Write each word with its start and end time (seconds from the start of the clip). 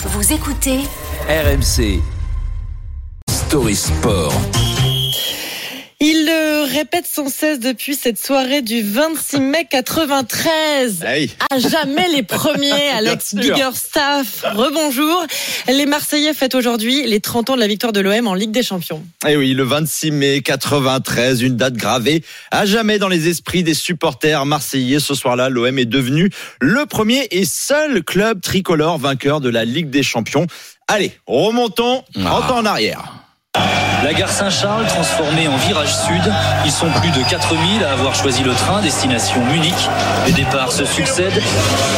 Vous 0.00 0.32
écoutez 0.32 0.82
RMC 1.28 2.00
Story 3.28 3.74
Sport. 3.74 4.32
Répète 6.78 7.08
sans 7.12 7.28
cesse 7.28 7.58
depuis 7.58 7.96
cette 7.96 8.24
soirée 8.24 8.62
du 8.62 8.82
26 8.82 9.40
mai 9.40 9.66
93. 9.68 11.02
Hey. 11.04 11.28
À 11.50 11.58
jamais 11.58 12.06
les 12.14 12.22
premiers, 12.22 12.70
Alex. 12.96 13.34
Biggerstaff. 13.34 14.44
Rebonjour. 14.44 15.26
Les 15.66 15.86
Marseillais 15.86 16.32
fêtent 16.34 16.54
aujourd'hui 16.54 17.04
les 17.04 17.18
30 17.18 17.50
ans 17.50 17.56
de 17.56 17.60
la 17.60 17.66
victoire 17.66 17.92
de 17.92 17.98
l'OM 17.98 18.28
en 18.28 18.34
Ligue 18.34 18.52
des 18.52 18.62
Champions. 18.62 19.04
Eh 19.26 19.36
oui, 19.36 19.54
le 19.54 19.64
26 19.64 20.12
mai 20.12 20.40
93, 20.40 21.42
une 21.42 21.56
date 21.56 21.74
gravée 21.74 22.22
à 22.52 22.64
jamais 22.64 23.00
dans 23.00 23.08
les 23.08 23.26
esprits 23.26 23.64
des 23.64 23.74
supporters 23.74 24.46
marseillais. 24.46 25.00
Ce 25.00 25.16
soir-là, 25.16 25.48
l'OM 25.48 25.80
est 25.80 25.84
devenu 25.84 26.30
le 26.60 26.86
premier 26.86 27.26
et 27.32 27.44
seul 27.44 28.04
club 28.04 28.40
tricolore 28.40 28.98
vainqueur 28.98 29.40
de 29.40 29.48
la 29.48 29.64
Ligue 29.64 29.90
des 29.90 30.04
Champions. 30.04 30.46
Allez, 30.86 31.10
remontons 31.26 32.04
30 32.14 32.50
ans 32.52 32.58
en 32.58 32.66
arrière. 32.66 33.17
La 34.04 34.14
gare 34.14 34.30
Saint-Charles 34.30 34.86
transformée 34.86 35.48
en 35.48 35.56
virage 35.56 35.96
sud. 35.96 36.32
Ils 36.64 36.70
sont 36.70 36.90
plus 37.00 37.10
de 37.10 37.22
4000 37.28 37.84
à 37.84 37.92
avoir 37.92 38.14
choisi 38.14 38.42
le 38.42 38.52
train 38.52 38.80
destination 38.80 39.44
Munich. 39.46 39.88
Les 40.26 40.32
départs 40.32 40.72
se 40.72 40.84
succèdent. 40.84 41.42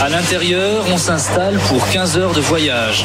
À 0.03 0.09
l'intérieur, 0.09 0.85
on 0.93 0.97
s'installe 0.97 1.59
pour 1.69 1.87
15 1.91 2.19
heures 2.19 2.33
de 2.33 2.41
voyage. 2.41 3.05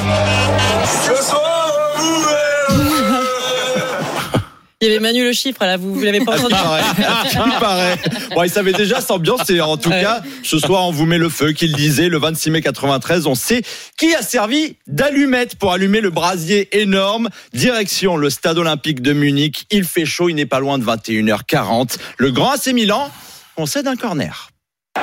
Il 4.85 4.89
y 4.89 4.91
avait 4.91 4.99
Manu 4.99 5.23
le 5.23 5.33
chiffre 5.33 5.65
là, 5.65 5.77
vous, 5.77 5.95
vous 5.95 6.03
l'avez 6.03 6.19
pas 6.23 6.33
entendu 6.37 6.53
Il 6.53 7.03
paraît, 7.03 7.45
il 7.47 7.59
paraît. 7.59 7.97
Bon, 8.35 8.43
il 8.43 8.49
savait 8.51 8.71
déjà 8.73 9.01
cette 9.01 9.09
ambiance 9.09 9.49
et 9.49 9.59
en 9.61 9.77
tout 9.77 9.89
Ouais. 9.89 10.01
cas, 10.01 10.21
ce 10.43 10.59
soir, 10.59 10.85
on 10.85 10.91
vous 10.91 11.05
met 11.07 11.17
le 11.17 11.29
feu 11.29 11.53
qu'il 11.53 11.73
disait 11.73 12.07
le 12.07 12.19
26 12.19 12.51
mai 12.51 12.61
93. 12.61 13.25
On 13.25 13.33
sait 13.33 13.63
qui 13.97 14.13
a 14.13 14.21
servi 14.21 14.75
d'allumette 14.85 15.55
pour 15.55 15.71
allumer 15.73 16.01
le 16.01 16.11
brasier 16.11 16.69
énorme. 16.79 17.29
Direction 17.53 18.15
le 18.15 18.29
stade 18.29 18.57
olympique 18.59 19.01
de 19.01 19.13
Munich. 19.13 19.65
Il 19.71 19.85
fait 19.85 20.05
chaud, 20.05 20.29
il 20.29 20.35
n'est 20.35 20.45
pas 20.45 20.59
loin 20.59 20.77
de 20.77 20.83
21h40. 20.85 21.97
Le 22.17 22.29
grand 22.31 22.51
AC 22.51 22.67
Milan 22.67 23.09
concède 23.55 23.87
un 23.87 23.95
corner. 23.95 24.49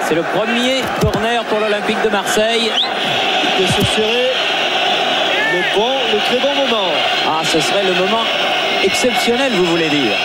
C'est 0.08 0.14
le 0.14 0.22
premier 0.22 0.80
corner 1.00 1.44
pour 1.46 1.58
l'Olympique 1.58 2.00
de 2.04 2.08
Marseille. 2.08 2.70
Que 3.58 3.66
ce 3.66 3.84
serait 3.96 4.30
le 5.54 5.76
bon, 5.76 5.90
le 6.12 6.18
très 6.26 6.40
bon 6.40 6.54
moment. 6.54 6.88
Ah, 7.26 7.42
ce 7.44 7.60
serait 7.60 7.84
le 7.84 7.94
moment 7.94 8.22
exceptionnel, 8.82 9.52
vous 9.52 9.64
voulez 9.66 9.88
dire. 9.88 10.16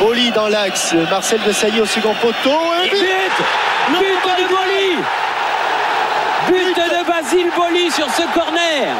Boli 0.00 0.30
dans 0.30 0.48
l'axe, 0.48 0.94
Marcel 1.10 1.40
Desailly 1.46 1.80
au 1.80 1.86
second 1.86 2.14
poteau. 2.14 2.58
Et 2.84 2.90
But 2.90 3.00
But 3.88 3.98
de 4.38 4.48
Boli 4.48 4.96
But 6.48 6.76
de 6.76 7.06
Basile 7.06 7.50
Boli 7.56 7.90
sur 7.90 8.08
ce 8.10 8.22
corner 8.34 8.94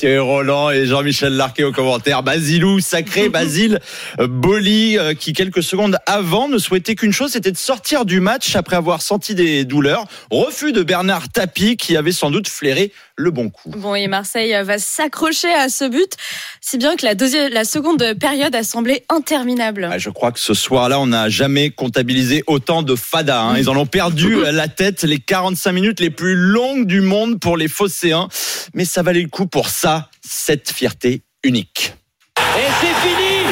Thierry 0.00 0.18
Roland 0.18 0.70
et 0.70 0.86
Jean-Michel 0.86 1.34
Larquet 1.34 1.62
au 1.62 1.72
commentaire. 1.72 2.22
Basilou, 2.22 2.80
sacré 2.80 3.28
Basile 3.28 3.80
euh, 4.18 4.26
Boli, 4.26 4.96
euh, 4.96 5.12
qui 5.12 5.34
quelques 5.34 5.62
secondes 5.62 5.98
avant 6.06 6.48
ne 6.48 6.56
souhaitait 6.56 6.94
qu'une 6.94 7.12
chose, 7.12 7.32
c'était 7.32 7.52
de 7.52 7.58
sortir 7.58 8.06
du 8.06 8.18
match 8.18 8.56
après 8.56 8.76
avoir 8.76 9.02
senti 9.02 9.34
des 9.34 9.66
douleurs. 9.66 10.06
Refus 10.30 10.72
de 10.72 10.82
Bernard 10.82 11.28
Tapie, 11.28 11.76
qui 11.76 11.98
avait 11.98 12.12
sans 12.12 12.30
doute 12.30 12.48
flairé 12.48 12.92
le 13.16 13.30
bon 13.30 13.50
coup. 13.50 13.68
Bon, 13.76 13.94
et 13.94 14.06
Marseille 14.08 14.56
va 14.64 14.78
s'accrocher 14.78 15.52
à 15.52 15.68
ce 15.68 15.86
but, 15.86 16.14
si 16.62 16.78
bien 16.78 16.96
que 16.96 17.04
la, 17.04 17.14
deuxième, 17.14 17.52
la 17.52 17.64
seconde 17.64 18.14
période 18.18 18.54
a 18.54 18.62
semblé 18.62 19.04
interminable. 19.10 19.86
Ah, 19.92 19.98
Je 19.98 20.08
crois 20.08 20.32
que 20.32 20.40
ce 20.40 20.54
soir-là, 20.54 20.98
on 20.98 21.08
n'a 21.08 21.28
jamais 21.28 21.68
comptabilisé 21.68 22.42
autant 22.46 22.82
de 22.82 22.94
fada. 22.96 23.42
hein. 23.42 23.58
Ils 23.58 23.68
en 23.68 23.76
ont 23.76 23.84
perdu 23.84 24.38
la 24.50 24.68
tête 24.68 25.02
les 25.02 25.18
45 25.18 25.72
minutes 25.72 26.00
les 26.00 26.08
plus 26.08 26.34
longues 26.34 26.86
du 26.86 27.02
monde 27.02 27.38
pour 27.38 27.58
les 27.58 27.68
Phocéens. 27.68 28.28
Mais 28.72 28.86
ça 28.86 29.02
valait 29.02 29.20
le 29.20 29.28
coup 29.28 29.46
pour 29.46 29.68
ça, 29.68 29.89
cette 30.20 30.70
fierté 30.70 31.22
unique. 31.42 31.94
Et 32.56 32.70
c'est 32.80 32.96
fini. 33.06 33.46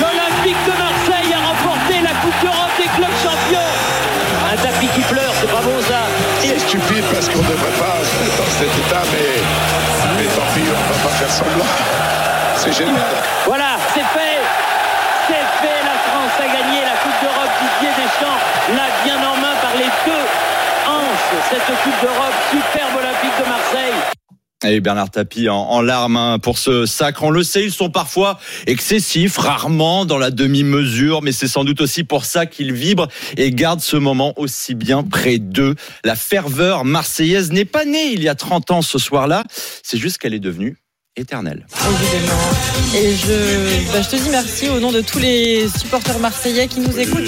L'Olympique 0.00 0.62
de 0.66 0.74
Marseille 0.78 1.32
a 1.32 1.40
remporté 1.48 1.94
la 2.02 2.14
Coupe 2.22 2.38
d'Europe 2.42 2.74
des 2.78 2.90
clubs 2.96 3.18
champions. 3.22 3.72
Un 4.52 4.56
tapis 4.56 4.88
qui 4.94 5.00
pleure, 5.02 5.32
c'est 5.40 5.50
pas 5.50 5.60
bon 5.60 5.78
ça. 5.88 6.02
C'est 6.40 6.58
stupide 6.58 7.04
parce 7.12 7.28
qu'on 7.28 7.42
ne 7.42 7.50
devrait 7.52 7.78
pas 7.78 7.96
dans 8.38 8.52
cet 8.58 8.72
état, 8.82 9.04
mais, 9.12 9.40
mais 10.16 10.28
tant 10.34 10.48
pis, 10.54 10.66
on 10.66 10.80
ne 10.80 10.88
va 10.92 10.98
pas 11.02 11.14
faire 11.20 11.30
semblant. 11.30 11.72
C'est 12.56 12.72
génial. 12.72 13.12
Voilà, 13.46 13.76
c'est 13.94 14.08
fait. 14.16 14.40
C'est 15.28 15.46
fait, 15.62 15.80
la 15.84 15.96
France 16.06 16.36
a 16.38 16.48
gagné 16.48 16.80
la 16.84 16.96
Coupe 17.02 17.18
d'Europe. 17.22 17.52
Didier 17.60 17.92
Deschamps 17.96 18.40
l'a 18.76 18.88
bien 19.04 19.18
en 19.18 19.36
main 19.36 19.54
par 19.60 19.74
les 19.76 19.90
deux 20.06 20.26
hanches. 20.88 21.32
Cette 21.50 21.68
Coupe 21.82 22.00
d'Europe, 22.02 22.36
superbe 22.50 22.96
Olympique 22.98 23.36
de 23.38 23.46
Marseille 23.48 24.21
Et 24.64 24.80
Bernard 24.80 25.10
Tapie 25.10 25.48
en, 25.48 25.80
larmes 25.80 26.16
hein, 26.16 26.38
pour 26.38 26.58
ce 26.58 26.86
sacre. 26.86 27.24
On 27.24 27.30
le 27.30 27.42
sait, 27.42 27.64
ils 27.64 27.72
sont 27.72 27.90
parfois 27.90 28.38
excessifs, 28.66 29.36
rarement 29.36 30.04
dans 30.04 30.18
la 30.18 30.30
demi-mesure, 30.30 31.22
mais 31.22 31.32
c'est 31.32 31.48
sans 31.48 31.64
doute 31.64 31.80
aussi 31.80 32.04
pour 32.04 32.24
ça 32.24 32.46
qu'ils 32.46 32.72
vibrent 32.72 33.08
et 33.36 33.50
gardent 33.50 33.80
ce 33.80 33.96
moment 33.96 34.32
aussi 34.36 34.74
bien 34.74 35.02
près 35.02 35.38
d'eux. 35.38 35.74
La 36.04 36.14
ferveur 36.14 36.84
marseillaise 36.84 37.50
n'est 37.50 37.64
pas 37.64 37.84
née 37.84 38.12
il 38.12 38.22
y 38.22 38.28
a 38.28 38.34
30 38.34 38.70
ans 38.70 38.82
ce 38.82 38.98
soir-là, 38.98 39.44
c'est 39.82 39.98
juste 39.98 40.18
qu'elle 40.18 40.34
est 40.34 40.40
devenue 40.40 40.76
éternelle. 41.16 41.66
Et 42.94 43.14
je, 43.14 43.92
bah, 43.92 44.00
je 44.02 44.08
te 44.08 44.16
dis 44.16 44.30
merci 44.30 44.68
au 44.68 44.80
nom 44.80 44.92
de 44.92 45.00
tous 45.00 45.18
les 45.18 45.68
supporters 45.68 46.18
marseillais 46.18 46.68
qui 46.68 46.80
nous 46.80 46.98
écoutent 46.98 47.26